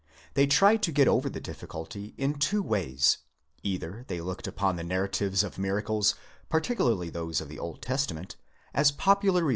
[0.33, 5.43] They tried to get over the difficulty in two ways,—either they looked upon the narratives
[5.43, 6.15] of miracles,
[6.49, 8.35] particu larly those of the Old Testament,
[8.73, 9.49] as popular reli INTRODUCTION.